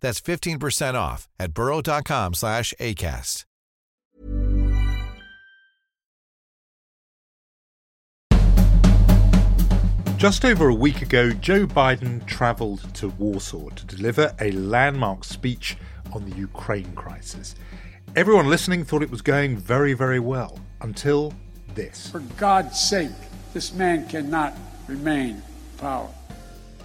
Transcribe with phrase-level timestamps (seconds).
[0.00, 3.44] That's 15% off at burrow.com slash ACAST.
[10.20, 15.78] Just over a week ago, Joe Biden travelled to Warsaw to deliver a landmark speech
[16.12, 17.54] on the Ukraine crisis.
[18.14, 21.32] Everyone listening thought it was going very, very well until
[21.74, 22.10] this.
[22.10, 23.10] For God's sake,
[23.54, 24.54] this man cannot
[24.88, 25.42] remain in
[25.78, 26.10] power.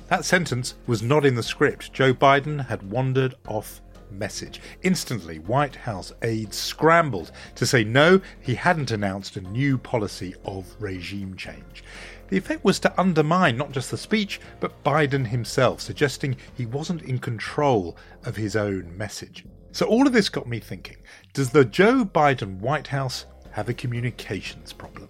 [0.08, 1.92] That sentence was not in the script.
[1.92, 4.62] Joe Biden had wandered off message.
[4.84, 10.76] Instantly, White House aides scrambled to say no, he hadn't announced a new policy of
[10.80, 11.84] regime change.
[12.28, 17.02] The effect was to undermine not just the speech, but Biden himself, suggesting he wasn't
[17.02, 19.46] in control of his own message.
[19.72, 20.98] So, all of this got me thinking
[21.34, 25.10] does the Joe Biden White House have a communications problem?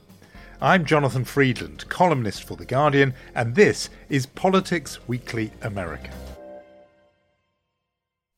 [0.66, 6.10] I'm Jonathan Freedland, columnist for The Guardian, and this is Politics Weekly America.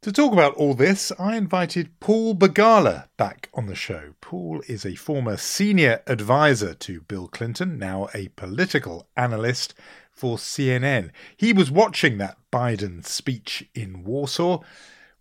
[0.02, 4.14] To talk about all this, I invited Paul Begala back on the show.
[4.20, 9.74] Paul is a former senior advisor to Bill Clinton, now a political analyst
[10.12, 11.12] for CNN.
[11.38, 14.60] He was watching that Biden speech in Warsaw.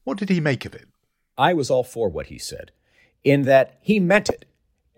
[0.03, 0.88] What did he make of it?
[1.38, 2.72] I was all for what he said,
[3.22, 4.44] in that he meant it.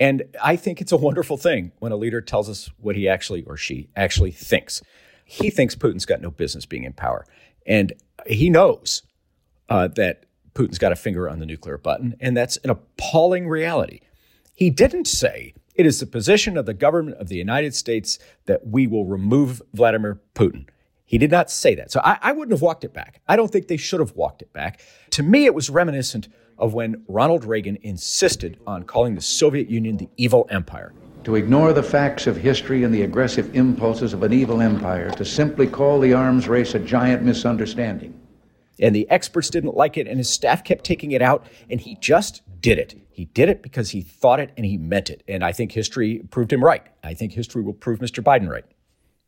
[0.00, 3.42] And I think it's a wonderful thing when a leader tells us what he actually
[3.44, 4.82] or she actually thinks.
[5.24, 7.26] He thinks Putin's got no business being in power.
[7.66, 7.92] And
[8.26, 9.02] he knows
[9.68, 14.00] uh, that Putin's got a finger on the nuclear button, and that's an appalling reality.
[14.54, 18.66] He didn't say it is the position of the government of the United States that
[18.66, 20.68] we will remove Vladimir Putin.
[21.04, 21.92] He did not say that.
[21.92, 23.20] So I, I wouldn't have walked it back.
[23.28, 24.80] I don't think they should have walked it back.
[25.10, 29.96] To me, it was reminiscent of when Ronald Reagan insisted on calling the Soviet Union
[29.96, 30.92] the evil empire.
[31.24, 35.24] To ignore the facts of history and the aggressive impulses of an evil empire, to
[35.24, 38.18] simply call the arms race a giant misunderstanding
[38.80, 41.96] and the experts didn't like it, and his staff kept taking it out, and he
[41.96, 42.94] just did it.
[43.10, 45.22] He did it because he thought it and he meant it.
[45.26, 46.82] And I think history proved him right.
[47.02, 48.22] I think history will prove Mr.
[48.22, 48.64] Biden right.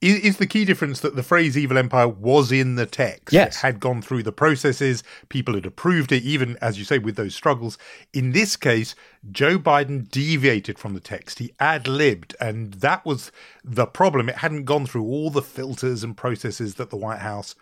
[0.01, 3.35] Is, the key difference that the phrase evil empire was in the text?
[3.35, 3.57] Yes.
[3.57, 7.17] It had gone through the processes, people had approved it, even, as you say, with
[7.17, 7.77] those struggles.
[8.15, 8.95] In this case,
[9.31, 11.39] Joe Biden deviated from the text.
[11.39, 13.31] He ad libbed, and that was
[13.63, 14.31] the problem.
[14.31, 17.55] It hadn't gone through all the filters and processes that the White House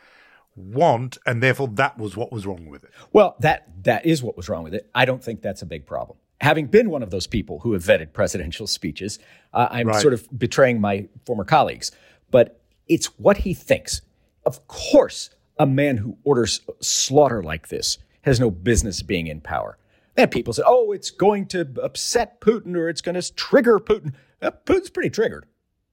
[0.54, 2.90] want, and therefore that was what was wrong with it.
[3.12, 4.88] Well, that that is what was wrong with it.
[4.94, 6.18] I don't think that's a big problem.
[6.40, 9.18] Having been one of those people who have vetted presidential speeches,
[9.52, 10.00] uh, I'm right.
[10.00, 11.90] sort of betraying my former colleagues,
[12.30, 14.02] but it's what he thinks.
[14.44, 19.78] Of course, a man who orders slaughter like this has no business being in power.
[20.16, 24.14] And people say, "Oh, it's going to upset Putin or it's going to trigger Putin."
[24.42, 25.46] Uh, Putin's pretty triggered.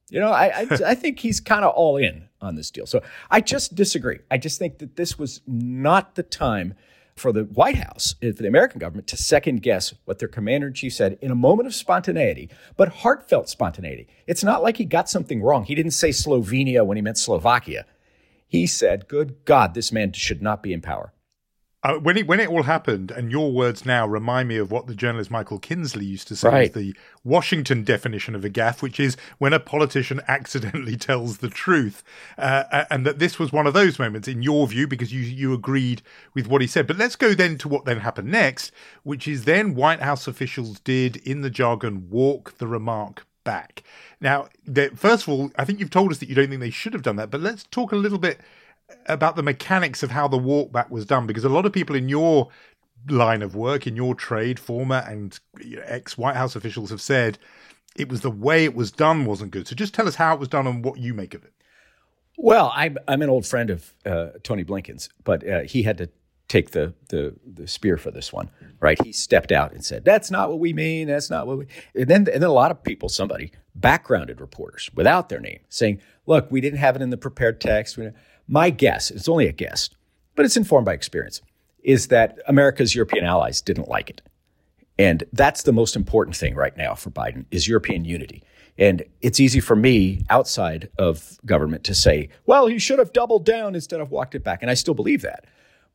[0.09, 2.85] You know, I I, I think he's kind of all in on this deal.
[2.85, 4.19] So I just disagree.
[4.31, 6.73] I just think that this was not the time
[7.15, 10.73] for the White House, for the American government, to second guess what their commander in
[10.73, 14.07] chief said in a moment of spontaneity, but heartfelt spontaneity.
[14.27, 15.63] It's not like he got something wrong.
[15.63, 17.85] He didn't say Slovenia when he meant Slovakia.
[18.47, 21.13] He said, Good God, this man should not be in power.
[21.85, 24.87] Uh, when it when it all happened, and your words now remind me of what
[24.87, 26.73] the journalist Michael Kinsley used to say right.
[26.73, 32.03] the Washington definition of a gaffe, which is when a politician accidentally tells the truth,
[32.39, 35.53] uh, and that this was one of those moments, in your view, because you you
[35.53, 36.01] agreed
[36.33, 36.87] with what he said.
[36.87, 38.71] But let's go then to what then happened next,
[39.03, 43.83] which is then White House officials did, in the jargon, walk the remark back.
[44.19, 44.47] Now,
[44.95, 47.03] first of all, I think you've told us that you don't think they should have
[47.03, 48.39] done that, but let's talk a little bit
[49.07, 52.09] about the mechanics of how the walkback was done because a lot of people in
[52.09, 52.49] your
[53.09, 55.39] line of work in your trade former and
[55.83, 57.37] ex white house officials have said
[57.95, 60.39] it was the way it was done wasn't good so just tell us how it
[60.39, 61.53] was done and what you make of it
[62.37, 66.09] well i'm, I'm an old friend of uh, tony blinken's but uh, he had to
[66.47, 68.49] take the, the, the spear for this one,
[68.79, 69.01] right?
[69.03, 71.07] He stepped out and said, "That's not what we mean.
[71.07, 71.65] That's not what we."
[71.95, 76.01] And then and then a lot of people, somebody backgrounded reporters without their name, saying,
[76.25, 77.97] "Look, we didn't have it in the prepared text."
[78.47, 79.89] My guess, it's only a guess,
[80.35, 81.41] but it's informed by experience,
[81.83, 84.21] is that America's European allies didn't like it,
[84.97, 88.43] and that's the most important thing right now for Biden is European unity.
[88.77, 93.45] And it's easy for me outside of government to say, well, he should have doubled
[93.45, 94.61] down instead of walked it back.
[94.61, 95.45] And I still believe that.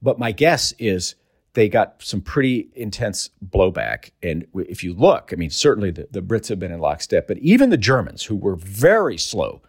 [0.03, 1.15] But my guess is
[1.53, 4.11] they got some pretty intense blowback.
[4.23, 7.39] And if you look, I mean, certainly the, the Brits have been in lockstep, but
[7.39, 9.61] even the Germans, who were very slow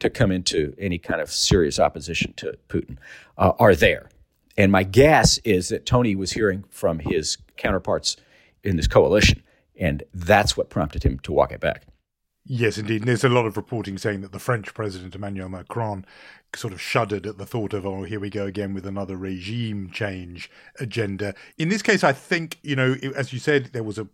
[0.00, 2.96] to come into any kind of serious opposition to Putin,
[3.38, 4.08] uh, are there.
[4.56, 8.16] And my guess is that Tony was hearing from his counterparts
[8.62, 9.42] in this coalition,
[9.78, 11.86] and that's what prompted him to walk it back.
[12.46, 13.00] Yes, indeed.
[13.00, 16.04] And there's a lot of reporting saying that the French president, Emmanuel Macron,
[16.56, 19.90] sort of shuddered at the thought of, oh, here we go again with another regime
[19.90, 21.34] change agenda.
[21.58, 24.06] In this case, I think, you know, as you said, there was a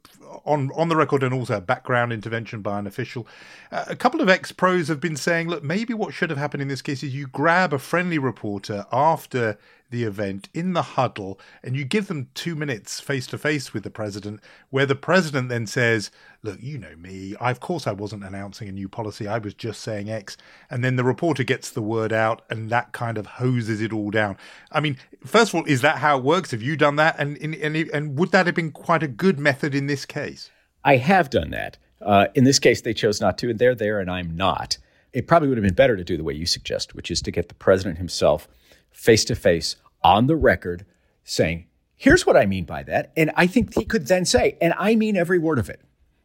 [0.45, 3.27] on on the record and also a background intervention by an official.
[3.73, 6.63] Uh, a couple of ex pros have been saying, look, maybe what should have happened
[6.63, 9.59] in this case is you grab a friendly reporter after
[9.91, 13.83] the event in the huddle and you give them two minutes face to face with
[13.83, 14.41] the president,
[14.71, 16.11] where the president then says,
[16.43, 17.35] Look, you know me.
[17.39, 19.29] I, of course, I wasn't announcing a new policy.
[19.29, 20.39] I was just saying X.
[20.71, 24.11] And then the reporter gets the word out and that kind of hoses it all
[24.11, 24.39] down.
[24.73, 26.53] I mean, first of all, is that how it works?
[26.53, 27.17] Have you done that?
[27.19, 30.51] And, and, and would that have been quite a good method in this case?
[30.83, 31.77] I have done that.
[32.01, 34.79] Uh, in this case, they chose not to, and they're there and I'm not.
[35.13, 37.31] It probably would have been better to do the way you suggest, which is to
[37.31, 38.49] get the president himself
[38.91, 40.85] face to face on the record
[41.25, 41.67] saying,
[41.97, 43.13] here's what I mean by that.
[43.17, 45.81] And I think he could then say, and I mean every word of it.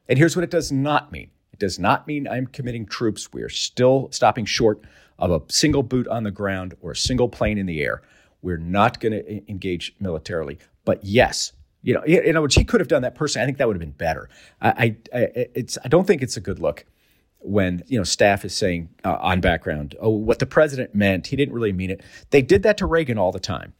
[0.07, 3.31] And here's what it does not mean it does not mean I'm committing troops.
[3.31, 4.81] We are still stopping short
[5.17, 8.01] of a single boot on the ground or a single plane in the air.
[8.41, 10.59] We're not going to engage militarily.
[10.83, 13.43] But yes, you know, in other words, he could have done that personally.
[13.43, 14.29] I think that would have been better.
[14.61, 16.85] I, I, it's, I don't think it's a good look
[17.45, 21.35] when you know staff is saying uh, on background, "Oh, what the president meant, he
[21.35, 22.01] didn't really mean it."
[22.31, 23.73] They did that to Reagan all the time,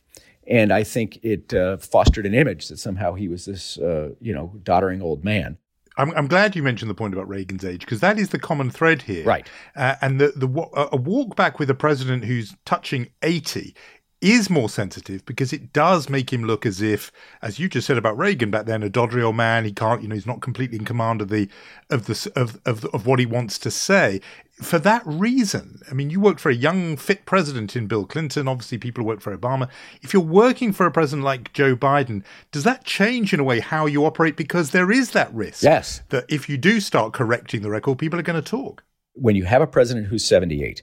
[0.48, 4.34] and I think it uh, fostered an image that somehow he was this uh, you
[4.34, 5.58] know doddering old man.
[5.98, 8.70] I'm, I'm, glad you mentioned the point about Reagan's age because that is the common
[8.70, 9.48] thread here, right?
[9.76, 10.48] Uh, and the the
[10.92, 13.76] a walk back with a president who's touching eighty
[14.26, 17.12] is more sensitive because it does make him look as if,
[17.44, 19.66] as you just said about Reagan back then, a doddery old man.
[19.66, 21.48] He can't, you know, he's not completely in command of the
[21.92, 24.20] of the of of, of what he wants to say.
[24.56, 28.48] For that reason, I mean, you worked for a young, fit president in Bill Clinton.
[28.48, 29.70] Obviously, people who worked for Obama.
[30.02, 33.60] If you're working for a president like Joe Biden, does that change in a way
[33.60, 34.36] how you operate?
[34.36, 35.62] Because there is that risk.
[35.62, 36.02] Yes.
[36.10, 38.84] That if you do start correcting the record, people are going to talk.
[39.14, 40.82] When you have a president who's 78,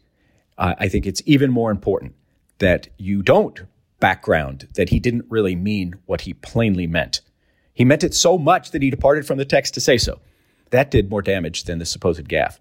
[0.58, 2.14] uh, I think it's even more important
[2.62, 3.62] that you don't
[3.98, 7.20] background that he didn't really mean what he plainly meant.
[7.74, 10.20] He meant it so much that he departed from the text to say so.
[10.70, 12.60] That did more damage than the supposed gaffe.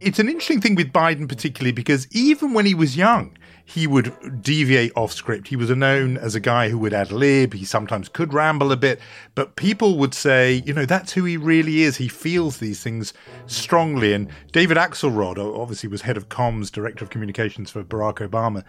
[0.00, 4.42] It's an interesting thing with Biden, particularly because even when he was young, he would
[4.42, 5.48] deviate off script.
[5.48, 7.54] He was known as a guy who would ad lib.
[7.54, 9.00] He sometimes could ramble a bit,
[9.34, 11.96] but people would say, you know, that's who he really is.
[11.96, 13.12] He feels these things
[13.46, 14.12] strongly.
[14.12, 18.64] And David Axelrod, obviously, was head of comms, director of communications for Barack Obama,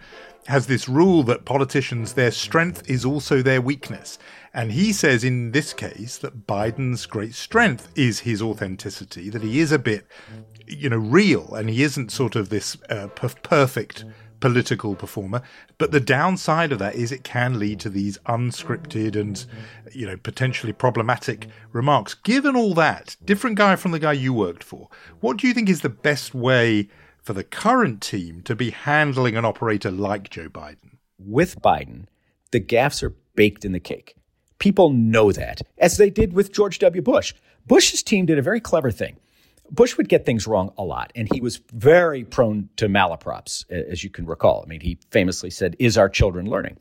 [0.46, 4.18] has this rule that politicians, their strength is also their weakness.
[4.52, 9.58] And he says in this case that Biden's great strength is his authenticity, that he
[9.58, 10.06] is a bit,
[10.66, 14.04] you know, real and he isn't sort of this uh, perfect
[14.44, 15.40] political performer.
[15.78, 19.42] But the downside of that is it can lead to these unscripted and,
[19.90, 22.12] you know, potentially problematic remarks.
[22.12, 25.70] Given all that, different guy from the guy you worked for, what do you think
[25.70, 26.90] is the best way
[27.22, 30.98] for the current team to be handling an operator like Joe Biden?
[31.18, 32.04] With Biden,
[32.50, 34.14] the gaffes are baked in the cake.
[34.58, 37.00] People know that, as they did with George W.
[37.00, 37.32] Bush.
[37.66, 39.16] Bush's team did a very clever thing.
[39.74, 44.04] Bush would get things wrong a lot, and he was very prone to malaprops, as
[44.04, 44.62] you can recall.
[44.64, 46.78] I mean, he famously said, Is our children learning?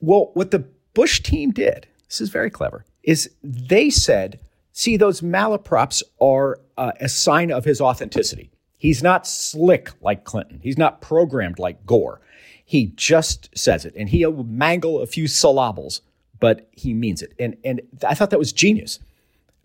[0.00, 4.40] Well, what the Bush team did, this is very clever, is they said,
[4.72, 8.50] See, those malaprops are uh, a sign of his authenticity.
[8.76, 12.20] He's not slick like Clinton, he's not programmed like Gore.
[12.64, 16.02] He just says it, and he'll mangle a few syllables,
[16.38, 17.32] but he means it.
[17.38, 18.98] And, and I thought that was genius.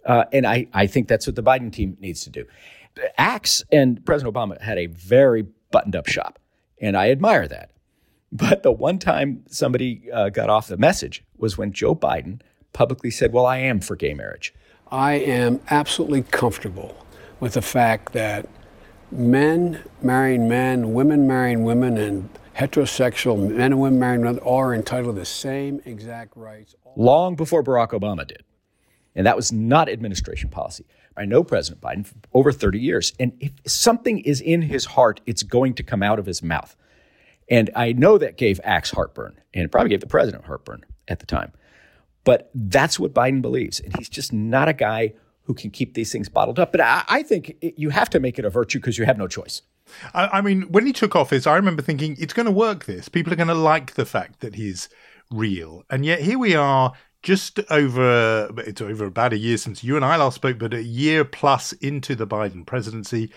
[0.05, 2.45] Uh, and I, I think that's what the Biden team needs to do.
[3.17, 6.39] Axe and President Obama had a very buttoned up shop,
[6.79, 7.71] and I admire that.
[8.31, 12.41] But the one time somebody uh, got off the message was when Joe Biden
[12.73, 14.53] publicly said, Well, I am for gay marriage.
[14.91, 17.05] I am absolutely comfortable
[17.39, 18.47] with the fact that
[19.11, 24.73] men marrying men, women marrying women, and heterosexual men and women marrying men all are
[24.73, 26.75] entitled to the same exact rights.
[26.95, 28.43] Long before Barack Obama did.
[29.15, 30.85] And that was not administration policy.
[31.15, 33.13] I know President Biden for over 30 years.
[33.19, 36.75] And if something is in his heart, it's going to come out of his mouth.
[37.49, 41.19] And I know that gave Axe heartburn, and it probably gave the president heartburn at
[41.19, 41.51] the time.
[42.23, 43.79] But that's what Biden believes.
[43.79, 46.71] And he's just not a guy who can keep these things bottled up.
[46.71, 49.17] But I, I think it, you have to make it a virtue because you have
[49.17, 49.61] no choice.
[50.13, 52.85] I, I mean, when he took office, I remember thinking it's going to work.
[52.85, 54.87] This people are going to like the fact that he's
[55.29, 56.93] real, and yet here we are,
[57.23, 60.83] just over it's over about a year since you and I last spoke, but a
[60.83, 63.31] year plus into the Biden presidency,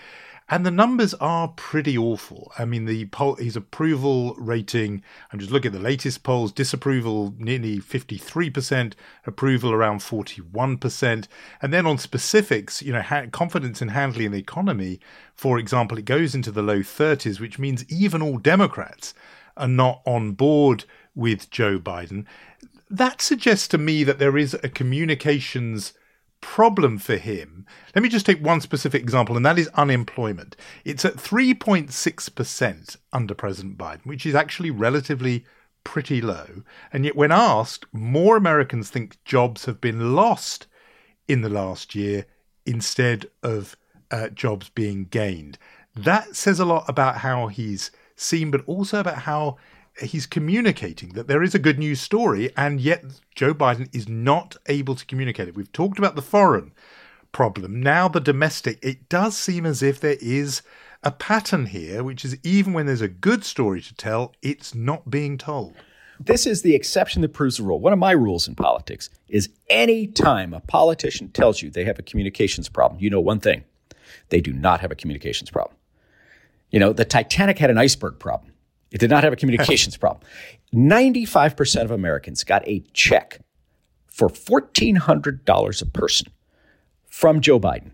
[0.49, 2.53] and the numbers are pretty awful.
[2.57, 7.33] I mean, the poll, his approval rating, I'm just looking at the latest polls, disapproval
[7.37, 8.93] nearly 53%,
[9.25, 11.27] approval around 41%.
[11.61, 15.01] And then on specifics, you know, ha- confidence in handling the economy,
[15.33, 19.13] for example, it goes into the low 30s, which means even all Democrats
[19.57, 22.25] are not on board with Joe Biden.
[22.89, 25.93] That suggests to me that there is a communications
[26.41, 27.65] problem for him.
[27.95, 30.55] Let me just take one specific example, and that is unemployment.
[30.85, 35.45] It's at 3.6% under President Biden, which is actually relatively
[35.83, 36.63] pretty low.
[36.93, 40.67] And yet, when asked, more Americans think jobs have been lost
[41.27, 42.25] in the last year
[42.65, 43.75] instead of
[44.11, 45.57] uh, jobs being gained.
[45.95, 49.57] That says a lot about how he's seen, but also about how
[50.01, 53.03] he's communicating that there is a good news story, and yet
[53.35, 55.55] Joe Biden is not able to communicate it.
[55.55, 56.73] We've talked about the foreign
[57.31, 57.81] problem.
[57.81, 60.61] Now, the domestic, it does seem as if there is
[61.03, 65.09] a pattern here, which is even when there's a good story to tell, it's not
[65.09, 65.73] being told.
[66.19, 67.79] This is the exception that proves the rule.
[67.79, 71.99] One of my rules in politics is any time a politician tells you they have
[71.99, 73.63] a communications problem, you know one thing
[74.29, 75.77] they do not have a communications problem.
[76.71, 78.51] You know, the Titanic had an iceberg problem.
[78.91, 80.23] It did not have a communications problem.
[80.73, 83.39] 95% of Americans got a check
[84.07, 86.31] for $1,400 a person
[87.07, 87.91] from Joe Biden.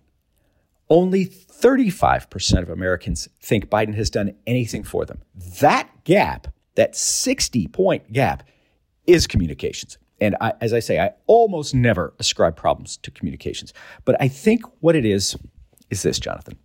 [0.90, 5.22] Only 35% of Americans think Biden has done anything for them.
[5.62, 8.44] That gap, that 60 point gap,
[9.08, 9.98] is communications.
[10.22, 13.74] And I, as I say, I almost never ascribe problems to communications.
[14.06, 15.36] But I think what it is
[15.90, 16.58] is this, Jonathan.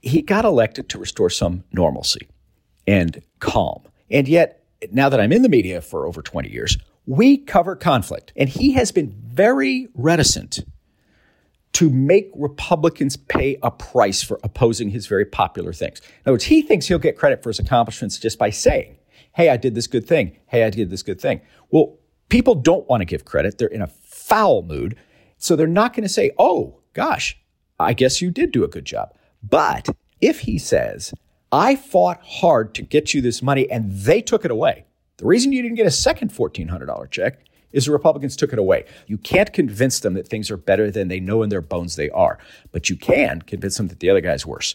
[0.00, 2.28] He got elected to restore some normalcy
[2.86, 3.82] and calm.
[4.10, 8.32] And yet, now that I'm in the media for over 20 years, we cover conflict.
[8.36, 10.60] And he has been very reticent
[11.74, 16.00] to make Republicans pay a price for opposing his very popular things.
[16.00, 18.98] In other words, he thinks he'll get credit for his accomplishments just by saying,
[19.34, 20.36] hey, I did this good thing.
[20.46, 21.40] Hey, I did this good thing.
[21.70, 21.98] Well,
[22.28, 23.56] people don't want to give credit.
[23.58, 24.96] They're in a foul mood.
[25.38, 27.38] So they're not going to say, oh, gosh,
[27.80, 29.14] I guess you did do a good job.
[29.42, 29.88] But
[30.20, 31.14] if he says,
[31.52, 34.86] I fought hard to get you this money and they took it away.
[35.18, 38.86] The reason you didn't get a second $1,400 check is the Republicans took it away.
[39.06, 42.08] You can't convince them that things are better than they know in their bones they
[42.10, 42.38] are,
[42.70, 44.74] but you can convince them that the other guy's worse.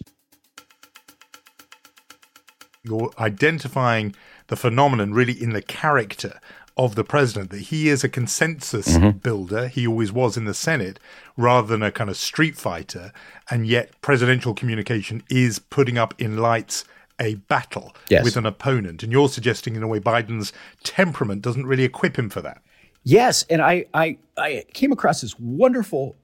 [2.83, 4.15] You're identifying
[4.47, 6.39] the phenomenon really in the character
[6.77, 9.17] of the president that he is a consensus mm-hmm.
[9.17, 9.67] builder.
[9.67, 10.99] He always was in the Senate
[11.35, 13.11] rather than a kind of street fighter.
[13.49, 16.85] And yet, presidential communication is putting up in lights
[17.19, 18.23] a battle yes.
[18.23, 19.03] with an opponent.
[19.03, 20.53] And you're suggesting, in a way, Biden's
[20.83, 22.61] temperament doesn't really equip him for that.
[23.03, 23.43] Yes.
[23.49, 26.15] And I, I, I came across this wonderful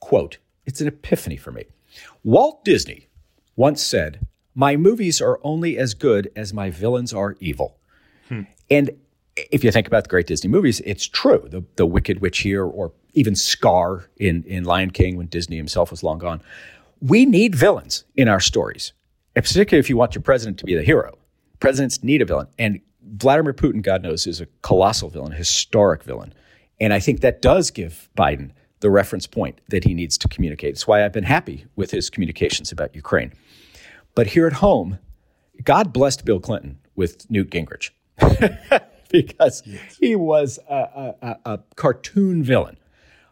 [0.00, 0.38] quote.
[0.66, 1.64] It's an epiphany for me.
[2.24, 3.08] Walt Disney
[3.56, 7.78] once said, My movies are only as good as my villains are evil.
[8.28, 8.42] Hmm.
[8.70, 8.90] And
[9.36, 11.46] if you think about the great Disney movies, it's true.
[11.50, 15.90] The, the Wicked Witch here, or even Scar in, in Lion King when Disney himself
[15.90, 16.42] was long gone.
[17.00, 18.92] We need villains in our stories,
[19.34, 21.18] particularly if you want your president to be the hero.
[21.60, 22.48] Presidents need a villain.
[22.58, 26.32] And Vladimir Putin, God knows, is a colossal villain, historic villain.
[26.80, 30.70] And I think that does give Biden the reference point that he needs to communicate.
[30.70, 33.32] It's why I've been happy with his communications about Ukraine.
[34.14, 34.98] But here at home,
[35.62, 37.90] God blessed Bill Clinton with Newt Gingrich.
[39.26, 39.96] because yes.
[40.00, 42.78] he was a, a, a, cartoon villain.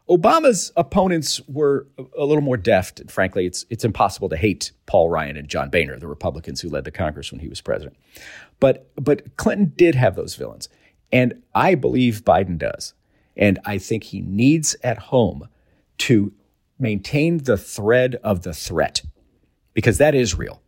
[0.08, 1.86] Obama's opponents were
[2.18, 3.00] a little more deft.
[3.00, 6.68] And frankly, it's, it's impossible to hate Paul Ryan and John Boehner, the Republicans who
[6.68, 7.96] led the Congress when he was president.
[8.58, 10.68] But, but Clinton did have those villains.
[11.12, 12.94] And I believe Biden does.
[13.36, 15.48] And I think he needs at home
[15.98, 16.32] to
[16.78, 19.02] maintain the thread of the threat
[19.74, 20.60] because that is real.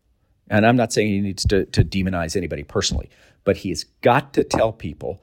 [0.52, 3.08] And I'm not saying he needs to, to demonize anybody personally,
[3.42, 5.22] but he's got to tell people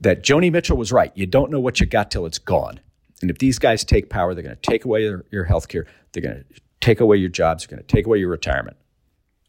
[0.00, 1.12] that Joni Mitchell was right.
[1.14, 2.80] You don't know what you got till it's gone.
[3.20, 5.86] And if these guys take power, they're going to take away your, your health care.
[6.12, 7.66] They're going to take away your jobs.
[7.66, 8.78] They're going to take away your retirement.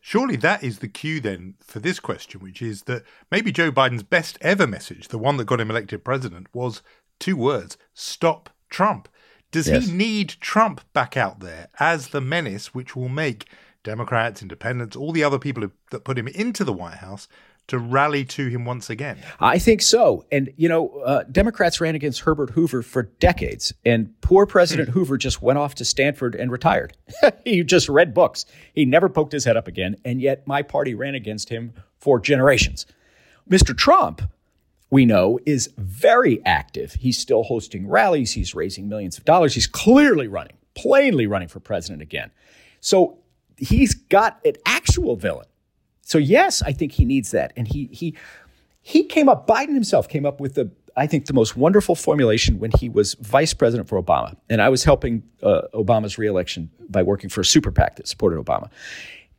[0.02, 4.04] Surely that is the cue then for this question, which is that maybe Joe Biden's
[4.04, 6.82] best ever message, the one that got him elected president, was
[7.18, 9.08] two words stop Trump.
[9.52, 9.86] Does yes.
[9.88, 13.48] he need Trump back out there as the menace which will make
[13.84, 17.28] Democrats, independents, all the other people that put him into the White House
[17.68, 19.18] to rally to him once again?
[19.40, 20.26] I think so.
[20.32, 24.94] And, you know, uh, Democrats ran against Herbert Hoover for decades, and poor President mm.
[24.94, 26.98] Hoover just went off to Stanford and retired.
[27.46, 28.46] he just read books.
[28.74, 32.20] He never poked his head up again, and yet my party ran against him for
[32.20, 32.86] generations.
[33.50, 33.76] Mr.
[33.76, 34.22] Trump,
[34.90, 36.94] we know, is very active.
[36.94, 39.54] He's still hosting rallies, he's raising millions of dollars.
[39.54, 42.32] He's clearly running, plainly running for president again.
[42.82, 43.20] So
[43.62, 45.48] he's got an actual villain
[46.12, 47.54] so yes, I think he needs that.
[47.56, 48.18] And he he
[48.82, 52.60] he came up, Biden himself came up with the I think the most wonderful formulation
[52.60, 54.36] when he was vice president for Obama.
[54.50, 58.44] And I was helping uh, Obama's reelection by working for a super PAC that supported
[58.44, 58.70] Obama.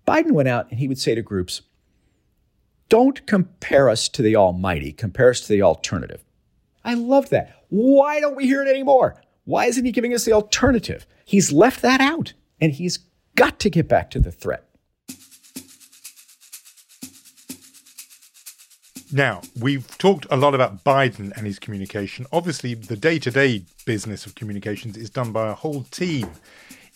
[0.08, 1.60] Biden went out and he would say to groups,
[2.88, 6.24] don't compare us to the almighty, compare us to the alternative.
[6.86, 7.64] I love that.
[7.68, 9.20] Why don't we hear it anymore?
[9.44, 11.06] Why isn't he giving us the alternative?
[11.26, 12.98] He's left that out, and he's
[13.34, 14.68] got to get back to the threat.
[19.14, 22.26] Now, we've talked a lot about Biden and his communication.
[22.32, 26.30] Obviously, the day to day business of communications is done by a whole team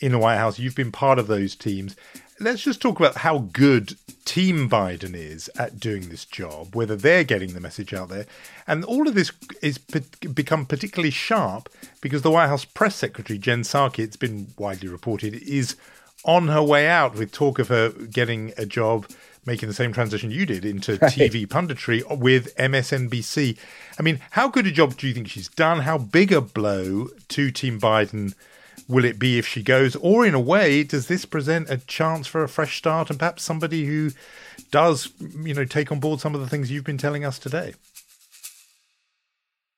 [0.01, 0.59] in the White House.
[0.59, 1.95] You've been part of those teams.
[2.41, 7.25] Let's just talk about how good Team Biden is at doing this job, whether they're
[7.25, 8.27] getting the message out there.
[8.67, 9.31] And all of this
[9.63, 11.69] is become particularly sharp
[12.01, 15.77] because the White House press secretary, Jen Psaki, it's been widely reported, is
[16.25, 19.07] on her way out with talk of her getting a job
[19.47, 21.13] making the same transition you did into right.
[21.13, 23.57] TV punditry with MSNBC.
[23.99, 25.81] I mean, how good a job do you think she's done?
[25.81, 28.35] How big a blow to Team Biden
[28.89, 29.97] will it be if she goes?
[29.97, 33.45] Or, in a way, does this present a chance for a fresh start and perhaps
[33.45, 34.11] somebody who
[34.71, 37.75] does, you know, take on board some of the things you've been telling us today?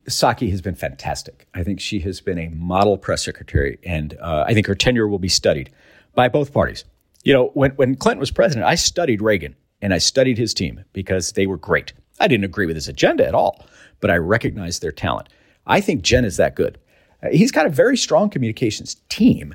[0.09, 1.47] Psaki has been fantastic.
[1.55, 5.07] I think she has been a model press secretary, and uh, I think her tenure
[5.07, 5.71] will be studied
[6.15, 6.85] by both parties.
[7.25, 10.85] You know, when, when Clinton was president, I studied Reagan and I studied his team
[10.93, 11.93] because they were great.
[12.21, 13.67] I didn't agree with his agenda at all,
[14.01, 15.29] but I recognized their talent.
[15.67, 16.79] I think Jen is that good.
[17.23, 19.55] Uh, he's got a very strong communications team.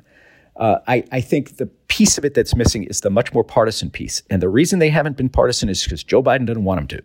[0.56, 3.90] Uh, I, I, think the piece of it that's missing is the much more partisan
[3.90, 4.22] piece.
[4.30, 7.04] And the reason they haven't been partisan is because Joe Biden doesn't want them to.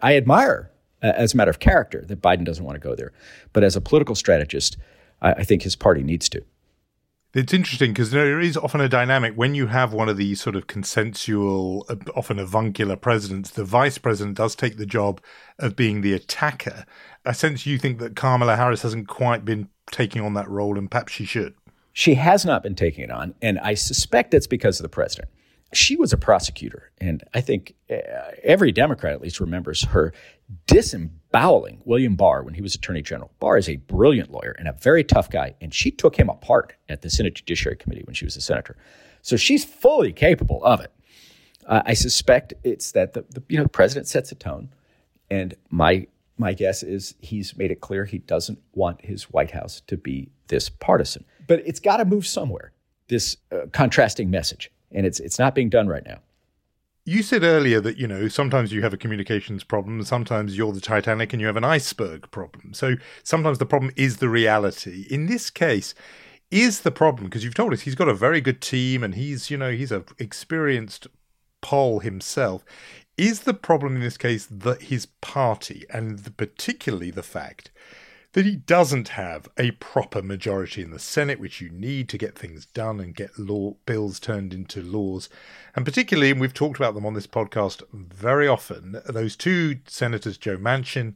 [0.00, 0.70] I admire,
[1.02, 3.12] uh, as a matter of character, that Biden doesn't want to go there.
[3.52, 4.78] But as a political strategist,
[5.20, 6.42] I, I think his party needs to.
[7.34, 10.56] It's interesting because there is often a dynamic when you have one of these sort
[10.56, 13.50] of consensual, uh, often avuncular presidents.
[13.50, 15.20] The vice president does take the job
[15.58, 16.86] of being the attacker.
[17.26, 20.90] I sense you think that Kamala Harris hasn't quite been taking on that role, and
[20.90, 21.54] perhaps she should.
[21.92, 25.28] She has not been taking it on, and I suspect it's because of the president.
[25.72, 27.96] She was a prosecutor, and I think uh,
[28.42, 30.14] every Democrat at least remembers her
[30.66, 33.30] disemboweling William Barr when he was Attorney General.
[33.38, 36.74] Barr is a brilliant lawyer and a very tough guy, and she took him apart
[36.88, 38.76] at the Senate Judiciary Committee when she was a senator.
[39.20, 40.90] So she's fully capable of it.
[41.66, 44.70] Uh, I suspect it's that the, the, you know the president sets a tone,
[45.30, 46.06] and my
[46.38, 50.30] my guess is he's made it clear he doesn't want his White House to be
[50.46, 51.24] this partisan.
[51.46, 52.72] But it's got to move somewhere.
[53.08, 56.18] This uh, contrasting message, and it's it's not being done right now.
[57.04, 60.80] You said earlier that, you know, sometimes you have a communications problem, sometimes you're the
[60.80, 62.74] Titanic and you have an iceberg problem.
[62.74, 65.06] So sometimes the problem is the reality.
[65.08, 65.94] In this case,
[66.50, 69.50] is the problem because you've told us he's got a very good team and he's,
[69.50, 71.06] you know, he's a experienced
[71.60, 72.64] Pol himself.
[73.16, 77.70] Is the problem in this case that his party and the, particularly the fact
[78.32, 82.38] that he doesn't have a proper majority in the Senate, which you need to get
[82.38, 85.28] things done and get law bills turned into laws.
[85.74, 90.36] And particularly, and we've talked about them on this podcast very often, those two senators,
[90.36, 91.14] Joe Manchin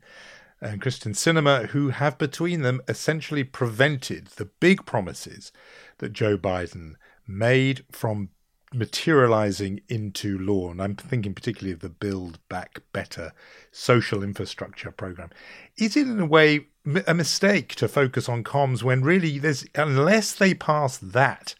[0.61, 5.53] and Kyrsten Sinema, who have between them essentially prevented the big promises
[5.99, 6.95] that Joe Biden
[7.27, 8.31] made from
[8.75, 10.71] materializing into law.
[10.71, 13.33] And I'm thinking particularly of the Build Back Better
[13.71, 15.31] social infrastructure program.
[15.77, 16.67] Is it in a way
[17.07, 21.55] a mistake to focus on comms when really there's, unless they pass that,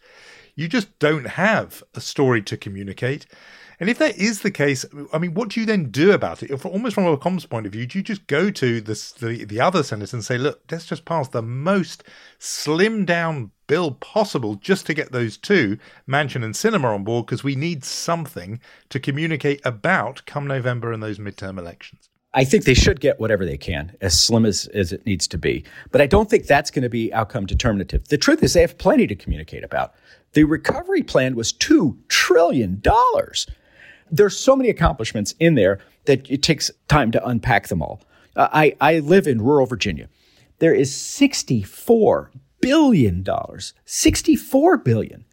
[0.55, 3.25] you just don't have a story to communicate.
[3.79, 6.65] And if that is the case, I mean, what do you then do about it?
[6.65, 9.61] Almost from a comms point of view, do you just go to the, the, the
[9.61, 12.03] other senators and say, look, let's just pass the most
[12.39, 17.43] slim down bill possible just to get those two, Manchin and Sinema, on board because
[17.43, 18.59] we need something
[18.89, 22.09] to communicate about come November in those midterm elections?
[22.35, 25.37] I think they should get whatever they can, as slim as, as it needs to
[25.37, 25.63] be.
[25.91, 28.07] But I don't think that's going to be outcome determinative.
[28.07, 29.93] The truth is, they have plenty to communicate about.
[30.33, 32.81] The recovery plan was $2 trillion.
[34.13, 38.01] There's so many accomplishments in there that it takes time to unpack them all.
[38.35, 40.07] Uh, I, I live in rural Virginia.
[40.59, 42.29] There is $64
[42.61, 43.25] billion,
[43.85, 45.25] 64 billion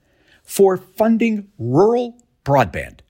[0.43, 3.01] for funding rural broadband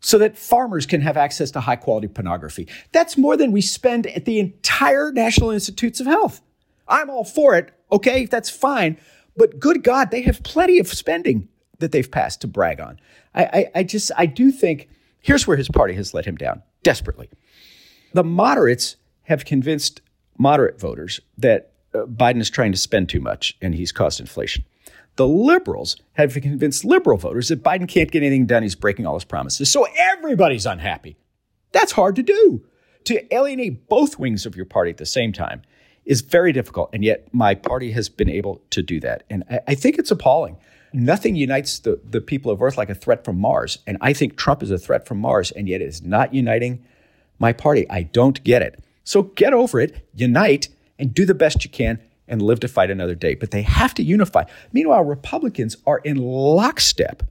[0.00, 2.66] so that farmers can have access to high quality pornography.
[2.92, 6.40] That's more than we spend at the entire National Institutes of Health.
[6.88, 7.70] I'm all for it.
[7.92, 8.96] Okay, that's fine.
[9.36, 11.48] But good God, they have plenty of spending
[11.80, 13.00] that they've passed to brag on.
[13.34, 14.88] I, I, I just, I do think
[15.20, 17.28] here's where his party has let him down desperately.
[18.12, 20.00] The moderates have convinced
[20.38, 24.64] moderate voters that uh, Biden is trying to spend too much and he's caused inflation.
[25.16, 28.62] The liberals have convinced liberal voters that Biden can't get anything done.
[28.62, 29.70] He's breaking all his promises.
[29.70, 31.16] So everybody's unhappy.
[31.72, 32.64] That's hard to do.
[33.04, 35.62] To alienate both wings of your party at the same time
[36.04, 36.90] is very difficult.
[36.92, 39.24] And yet my party has been able to do that.
[39.28, 40.56] And I, I think it's appalling.
[40.92, 43.78] Nothing unites the, the people of Earth like a threat from Mars.
[43.86, 46.84] And I think Trump is a threat from Mars, and yet it is not uniting
[47.38, 47.88] my party.
[47.88, 48.82] I don't get it.
[49.04, 52.90] So get over it, unite, and do the best you can and live to fight
[52.90, 53.34] another day.
[53.34, 54.44] But they have to unify.
[54.72, 57.24] Meanwhile, Republicans are in lockstep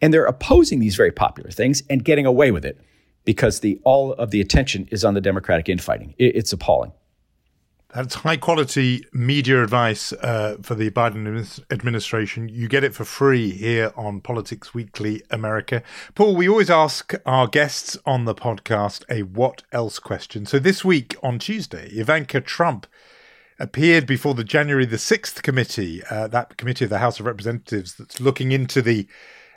[0.00, 2.80] and they're opposing these very popular things and getting away with it
[3.24, 6.14] because the all of the attention is on the Democratic infighting.
[6.18, 6.92] It, it's appalling.
[7.92, 12.48] That's high quality media advice uh, for the Biden administration.
[12.48, 15.82] You get it for free here on Politics Weekly America.
[16.14, 20.46] Paul, we always ask our guests on the podcast a what else question.
[20.46, 22.86] So this week on Tuesday, Ivanka Trump
[23.58, 27.96] appeared before the January the 6th committee, uh, that committee of the House of Representatives
[27.96, 29.08] that's looking into the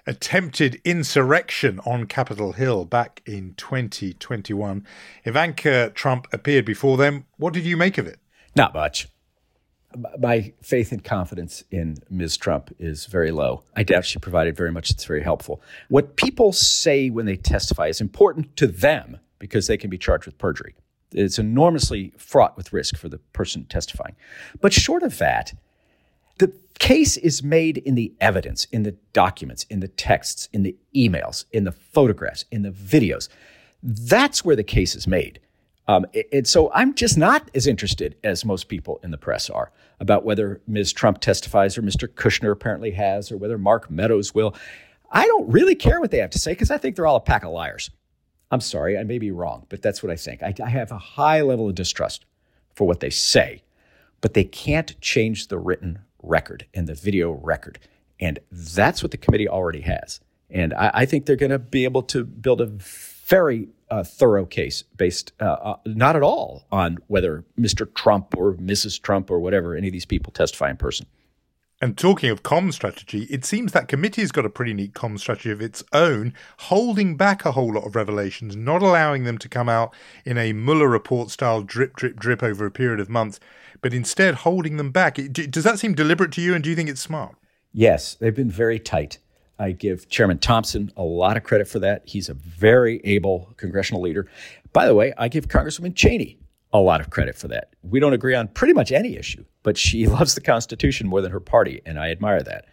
[0.07, 4.87] attempted insurrection on Capitol Hill back in 2021.
[5.23, 7.27] Ivanka Trump appeared before them.
[7.37, 8.17] What did you make of it?
[8.55, 9.07] Not much.
[10.17, 12.37] My faith and confidence in Ms.
[12.37, 13.63] Trump is very low.
[13.75, 15.61] I doubt she provided very much that's very helpful.
[15.89, 20.25] What people say when they testify is important to them because they can be charged
[20.25, 20.73] with perjury.
[21.11, 24.15] It's enormously fraught with risk for the person testifying.
[24.61, 25.53] But short of that,
[26.39, 30.75] the case is made in the evidence, in the documents, in the texts, in the
[30.95, 33.29] emails, in the photographs, in the videos.
[33.83, 35.39] That's where the case is made.
[35.87, 39.71] Um, and so I'm just not as interested as most people in the press are
[39.99, 40.93] about whether Ms.
[40.93, 42.07] Trump testifies or Mr.
[42.07, 44.55] Kushner apparently has or whether Mark Meadows will.
[45.11, 47.21] I don't really care what they have to say because I think they're all a
[47.21, 47.89] pack of liars.
[48.49, 50.41] I'm sorry, I may be wrong, but that's what I think.
[50.43, 52.25] I, I have a high level of distrust
[52.75, 53.63] for what they say,
[54.21, 57.79] but they can't change the written record and the video record.
[58.19, 60.19] And that's what the committee already has.
[60.49, 64.45] And I, I think they're going to be able to build a very uh, thorough
[64.45, 67.93] case based uh, uh, not at all on whether Mr.
[67.93, 68.99] Trump or Mrs.
[68.99, 71.05] Trump or whatever any of these people testify in person.
[71.79, 75.51] And talking of com strategy, it seems that committee's got a pretty neat com strategy
[75.51, 79.69] of its own, holding back a whole lot of revelations, not allowing them to come
[79.69, 79.93] out
[80.25, 83.39] in a Mueller report style drip, drip, drip over a period of months,
[83.81, 85.19] but instead holding them back.
[85.31, 87.35] Does that seem deliberate to you, and do you think it's smart?
[87.71, 89.19] Yes, they've been very tight.
[89.59, 92.01] I give Chairman Thompson a lot of credit for that.
[92.05, 94.27] He's a very able congressional leader.
[94.71, 96.39] By the way, I give Congresswoman Cheney
[96.73, 97.69] a lot of credit for that.
[97.83, 101.31] We don't agree on pretty much any issue, but she loves the Constitution more than
[101.31, 102.65] her party, and I admire that.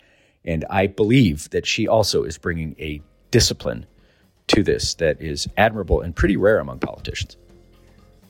[0.45, 3.87] And I believe that she also is bringing a discipline
[4.49, 7.37] to this that is admirable and pretty rare among politicians.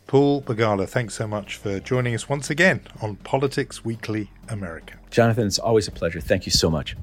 [0.08, 4.94] Paul Begala, thanks so much for joining us once again on Politics Weekly America.
[5.10, 6.20] Jonathan, it's always a pleasure.
[6.20, 6.96] Thank you so much.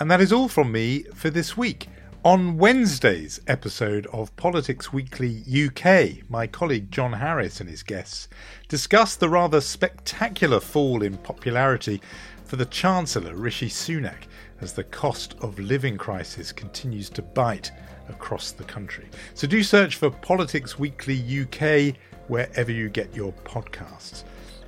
[0.00, 1.88] And that is all from me for this week.
[2.24, 8.28] On Wednesday's episode of Politics Weekly UK, my colleague John Harris and his guests
[8.66, 12.00] discuss the rather spectacular fall in popularity
[12.44, 14.24] for the Chancellor Rishi Sunak
[14.60, 17.70] as the cost of living crisis continues to bite
[18.08, 19.08] across the country.
[19.34, 21.94] So do search for Politics Weekly UK
[22.26, 24.24] wherever you get your podcasts.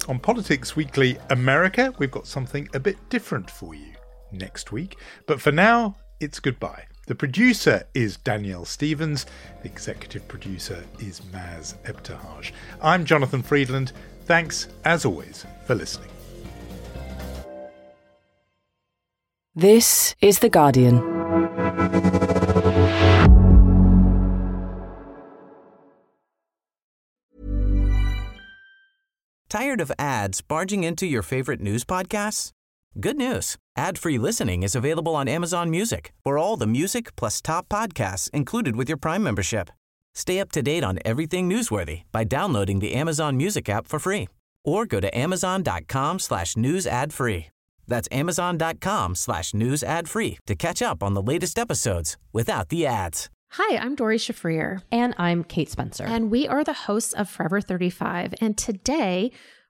[0.09, 3.97] On Politics Weekly America, we've got something a bit different for you
[4.33, 4.97] next week.
[5.27, 6.87] But for now, it's goodbye.
[7.07, 9.27] The producer is Danielle Stevens.
[9.63, 12.53] The executive producer is Maz Ebtehaj.
[12.83, 13.93] I'm Jonathan Freedland.
[14.25, 16.11] Thanks, as always, for listening.
[19.55, 20.99] This is The Guardian.
[29.49, 32.53] Tired of ads barging into your favorite news podcasts?
[32.99, 33.57] Good news.
[33.77, 38.75] Ad-free listening is available on Amazon Music for all the music plus top podcasts included
[38.75, 39.69] with your Prime membership.
[40.15, 44.29] Stay up to date on everything newsworthy by downloading the Amazon Music app for free
[44.65, 47.49] or go to amazon.com slash news ad free.
[47.87, 52.87] That's amazon.com slash news ad free to catch up on the latest episodes without the
[52.87, 53.29] ads.
[53.53, 54.83] Hi, I'm Doree Shafrir.
[54.91, 56.05] And I'm Kate Spencer.
[56.05, 58.35] And we are the hosts of Forever 35.
[58.41, 59.33] And today,